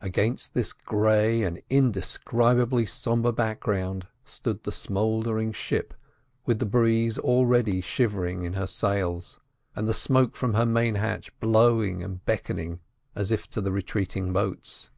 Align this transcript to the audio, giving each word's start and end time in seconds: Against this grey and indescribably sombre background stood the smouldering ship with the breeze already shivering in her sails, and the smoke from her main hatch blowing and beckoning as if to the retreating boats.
Against 0.00 0.54
this 0.54 0.72
grey 0.72 1.42
and 1.42 1.60
indescribably 1.68 2.86
sombre 2.86 3.30
background 3.30 4.06
stood 4.24 4.62
the 4.64 4.72
smouldering 4.72 5.52
ship 5.52 5.92
with 6.46 6.60
the 6.60 6.64
breeze 6.64 7.18
already 7.18 7.82
shivering 7.82 8.42
in 8.44 8.54
her 8.54 8.66
sails, 8.66 9.38
and 9.74 9.86
the 9.86 9.92
smoke 9.92 10.34
from 10.34 10.54
her 10.54 10.64
main 10.64 10.94
hatch 10.94 11.30
blowing 11.40 12.02
and 12.02 12.24
beckoning 12.24 12.80
as 13.14 13.30
if 13.30 13.50
to 13.50 13.60
the 13.60 13.70
retreating 13.70 14.32
boats. 14.32 14.88